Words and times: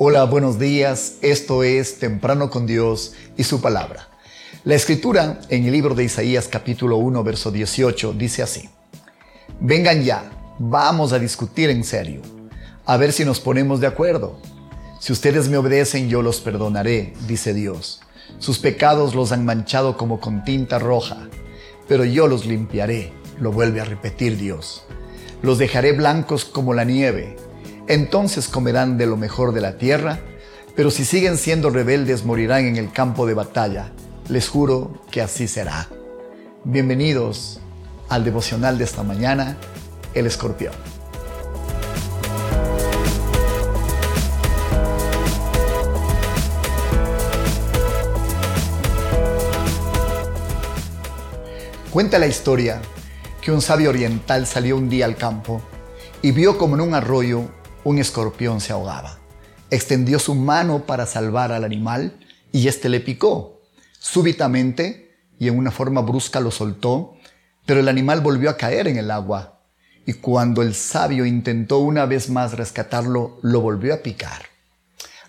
Hola, 0.00 0.22
buenos 0.26 0.60
días. 0.60 1.14
Esto 1.22 1.64
es 1.64 1.98
Temprano 1.98 2.50
con 2.50 2.68
Dios 2.68 3.14
y 3.36 3.42
su 3.42 3.60
palabra. 3.60 4.08
La 4.62 4.76
escritura 4.76 5.40
en 5.48 5.64
el 5.64 5.72
libro 5.72 5.96
de 5.96 6.04
Isaías 6.04 6.46
capítulo 6.46 6.98
1, 6.98 7.24
verso 7.24 7.50
18 7.50 8.12
dice 8.12 8.44
así. 8.44 8.70
Vengan 9.58 10.04
ya, 10.04 10.30
vamos 10.60 11.12
a 11.12 11.18
discutir 11.18 11.68
en 11.70 11.82
serio, 11.82 12.22
a 12.86 12.96
ver 12.96 13.12
si 13.12 13.24
nos 13.24 13.40
ponemos 13.40 13.80
de 13.80 13.88
acuerdo. 13.88 14.38
Si 15.00 15.12
ustedes 15.12 15.48
me 15.48 15.56
obedecen, 15.56 16.08
yo 16.08 16.22
los 16.22 16.40
perdonaré, 16.40 17.12
dice 17.26 17.52
Dios. 17.52 18.00
Sus 18.38 18.60
pecados 18.60 19.16
los 19.16 19.32
han 19.32 19.44
manchado 19.44 19.96
como 19.96 20.20
con 20.20 20.44
tinta 20.44 20.78
roja, 20.78 21.28
pero 21.88 22.04
yo 22.04 22.28
los 22.28 22.46
limpiaré, 22.46 23.12
lo 23.40 23.50
vuelve 23.50 23.80
a 23.80 23.84
repetir 23.84 24.38
Dios. 24.38 24.84
Los 25.42 25.58
dejaré 25.58 25.90
blancos 25.90 26.44
como 26.44 26.72
la 26.72 26.84
nieve 26.84 27.47
entonces 27.88 28.48
comerán 28.48 28.98
de 28.98 29.06
lo 29.06 29.16
mejor 29.16 29.52
de 29.52 29.62
la 29.62 29.78
tierra, 29.78 30.20
pero 30.76 30.90
si 30.90 31.06
siguen 31.06 31.38
siendo 31.38 31.70
rebeldes 31.70 32.24
morirán 32.24 32.66
en 32.66 32.76
el 32.76 32.92
campo 32.92 33.26
de 33.26 33.32
batalla. 33.32 33.92
Les 34.28 34.46
juro 34.48 35.02
que 35.10 35.22
así 35.22 35.48
será. 35.48 35.88
Bienvenidos 36.64 37.60
al 38.10 38.24
devocional 38.24 38.76
de 38.76 38.84
esta 38.84 39.02
mañana, 39.02 39.56
el 40.12 40.26
escorpión. 40.26 40.74
Cuenta 51.90 52.18
la 52.18 52.26
historia 52.26 52.82
que 53.40 53.50
un 53.50 53.62
sabio 53.62 53.88
oriental 53.88 54.46
salió 54.46 54.76
un 54.76 54.90
día 54.90 55.06
al 55.06 55.16
campo 55.16 55.62
y 56.20 56.32
vio 56.32 56.58
como 56.58 56.74
en 56.74 56.82
un 56.82 56.94
arroyo 56.94 57.48
un 57.88 57.98
escorpión 57.98 58.60
se 58.60 58.74
ahogaba. 58.74 59.18
Extendió 59.70 60.18
su 60.18 60.34
mano 60.34 60.84
para 60.84 61.06
salvar 61.06 61.52
al 61.52 61.64
animal 61.64 62.18
y 62.52 62.68
éste 62.68 62.90
le 62.90 63.00
picó. 63.00 63.62
Súbitamente 63.98 65.16
y 65.38 65.48
en 65.48 65.56
una 65.56 65.70
forma 65.70 66.02
brusca 66.02 66.38
lo 66.40 66.50
soltó, 66.50 67.14
pero 67.64 67.80
el 67.80 67.88
animal 67.88 68.20
volvió 68.20 68.50
a 68.50 68.58
caer 68.58 68.88
en 68.88 68.98
el 68.98 69.10
agua. 69.10 69.62
Y 70.04 70.14
cuando 70.14 70.60
el 70.60 70.74
sabio 70.74 71.24
intentó 71.24 71.78
una 71.78 72.04
vez 72.04 72.28
más 72.28 72.52
rescatarlo, 72.52 73.38
lo 73.40 73.62
volvió 73.62 73.94
a 73.94 74.02
picar. 74.02 74.42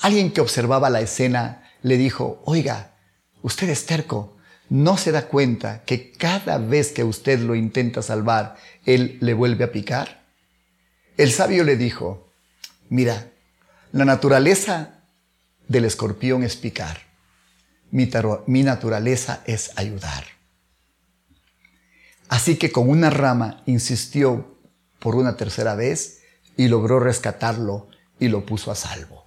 Alguien 0.00 0.30
que 0.30 0.40
observaba 0.40 0.90
la 0.90 1.00
escena 1.00 1.64
le 1.82 1.96
dijo, 1.96 2.40
oiga, 2.44 2.92
usted 3.42 3.68
es 3.68 3.84
terco, 3.84 4.36
¿no 4.68 4.96
se 4.96 5.10
da 5.10 5.26
cuenta 5.26 5.82
que 5.84 6.12
cada 6.12 6.58
vez 6.58 6.92
que 6.92 7.02
usted 7.02 7.40
lo 7.40 7.56
intenta 7.56 8.00
salvar, 8.00 8.54
él 8.84 9.18
le 9.20 9.34
vuelve 9.34 9.64
a 9.64 9.72
picar? 9.72 10.24
El 11.16 11.32
sabio 11.32 11.64
le 11.64 11.76
dijo, 11.76 12.23
Mira, 12.94 13.32
la 13.90 14.04
naturaleza 14.04 15.00
del 15.66 15.84
escorpión 15.84 16.44
es 16.44 16.54
picar. 16.54 17.00
Mi, 17.90 18.62
naturaleza 18.62 19.42
es 19.46 19.72
ayudar. 19.74 20.22
Así 22.28 22.54
que 22.54 22.70
con 22.70 22.88
una 22.88 23.10
rama 23.10 23.64
insistió 23.66 24.56
por 25.00 25.16
una 25.16 25.36
tercera 25.36 25.74
vez 25.74 26.20
y 26.56 26.68
logró 26.68 27.00
rescatarlo 27.00 27.88
y 28.20 28.28
lo 28.28 28.46
puso 28.46 28.70
a 28.70 28.76
salvo. 28.76 29.26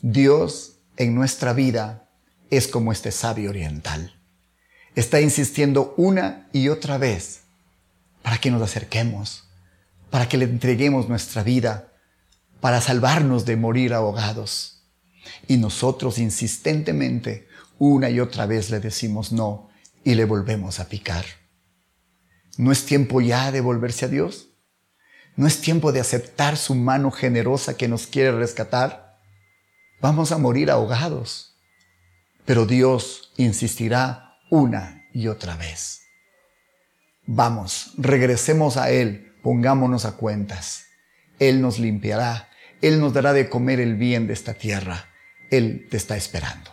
Dios 0.00 0.78
en 0.96 1.14
nuestra 1.14 1.52
vida 1.52 2.08
es 2.48 2.66
como 2.66 2.92
este 2.92 3.12
sabio 3.12 3.50
oriental. 3.50 4.18
Está 4.94 5.20
insistiendo 5.20 5.92
una 5.98 6.48
y 6.50 6.70
otra 6.70 6.96
vez 6.96 7.42
para 8.22 8.38
que 8.38 8.50
nos 8.50 8.62
acerquemos, 8.62 9.50
para 10.08 10.30
que 10.30 10.38
le 10.38 10.46
entreguemos 10.46 11.10
nuestra 11.10 11.42
vida 11.42 11.90
para 12.64 12.80
salvarnos 12.80 13.44
de 13.44 13.56
morir 13.56 13.92
ahogados. 13.92 14.86
Y 15.46 15.58
nosotros 15.58 16.16
insistentemente, 16.16 17.46
una 17.78 18.08
y 18.08 18.20
otra 18.20 18.46
vez 18.46 18.70
le 18.70 18.80
decimos 18.80 19.32
no 19.32 19.68
y 20.02 20.14
le 20.14 20.24
volvemos 20.24 20.80
a 20.80 20.88
picar. 20.88 21.26
¿No 22.56 22.72
es 22.72 22.86
tiempo 22.86 23.20
ya 23.20 23.52
de 23.52 23.60
volverse 23.60 24.06
a 24.06 24.08
Dios? 24.08 24.48
¿No 25.36 25.46
es 25.46 25.60
tiempo 25.60 25.92
de 25.92 26.00
aceptar 26.00 26.56
su 26.56 26.74
mano 26.74 27.10
generosa 27.10 27.76
que 27.76 27.86
nos 27.86 28.06
quiere 28.06 28.32
rescatar? 28.32 29.20
Vamos 30.00 30.32
a 30.32 30.38
morir 30.38 30.70
ahogados. 30.70 31.58
Pero 32.46 32.64
Dios 32.64 33.34
insistirá 33.36 34.38
una 34.50 35.04
y 35.12 35.28
otra 35.28 35.54
vez. 35.58 36.00
Vamos, 37.26 37.92
regresemos 37.98 38.78
a 38.78 38.90
Él, 38.90 39.34
pongámonos 39.42 40.06
a 40.06 40.12
cuentas. 40.12 40.84
Él 41.38 41.60
nos 41.60 41.78
limpiará, 41.78 42.48
él 42.82 43.00
nos 43.00 43.12
dará 43.12 43.32
de 43.32 43.48
comer 43.48 43.80
el 43.80 43.96
bien 43.96 44.26
de 44.26 44.32
esta 44.32 44.54
tierra. 44.54 45.08
Él 45.50 45.86
te 45.90 45.96
está 45.96 46.16
esperando. 46.16 46.70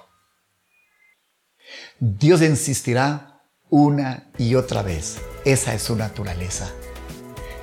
Dios 2.00 2.42
insistirá 2.42 3.44
una 3.70 4.32
y 4.38 4.56
otra 4.56 4.82
vez. 4.82 5.20
Esa 5.46 5.74
es 5.74 5.84
su 5.84 5.96
naturaleza. 5.96 6.72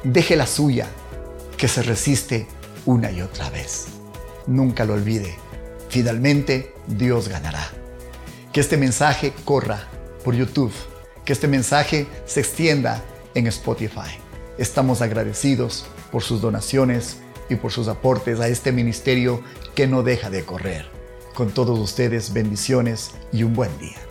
Deje 0.04 0.37
la 0.37 0.47
suya, 0.47 0.87
que 1.56 1.69
se 1.69 1.82
resiste 1.82 2.47
una 2.87 3.10
y 3.10 3.21
otra 3.21 3.50
vez. 3.50 3.88
Nunca 4.47 4.84
lo 4.84 4.94
olvide. 4.94 5.37
Finalmente, 5.88 6.72
Dios 6.87 7.28
ganará. 7.28 7.70
Que 8.53 8.60
este 8.60 8.76
mensaje 8.76 9.32
corra 9.44 9.88
por 10.25 10.34
YouTube. 10.34 10.72
Que 11.25 11.32
este 11.32 11.49
mensaje 11.49 12.06
se 12.25 12.41
extienda 12.41 13.03
en 13.34 13.47
Spotify. 13.49 14.19
Estamos 14.56 15.03
agradecidos 15.03 15.84
por 16.10 16.22
sus 16.22 16.41
donaciones 16.41 17.19
y 17.48 17.56
por 17.56 17.72
sus 17.72 17.88
aportes 17.88 18.41
a 18.41 18.48
este 18.48 18.72
ministerio 18.72 19.42
que 19.75 19.86
no 19.86 20.03
deja 20.03 20.31
de 20.31 20.44
correr. 20.44 20.86
Con 21.34 21.50
todos 21.50 21.78
ustedes, 21.78 22.32
bendiciones 22.32 23.12
y 23.32 23.42
un 23.42 23.54
buen 23.54 23.76
día. 23.78 24.07